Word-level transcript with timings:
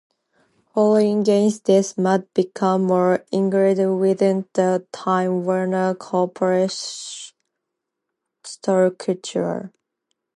Following 0.73 1.21
Gaines' 1.21 1.59
death, 1.59 1.95
"Mad" 1.95 2.27
became 2.33 2.85
more 2.85 3.23
ingrained 3.31 3.99
within 3.99 4.47
the 4.53 4.87
Time 4.91 5.45
Warner 5.45 5.93
corporate 5.93 6.71
structure. 8.43 9.71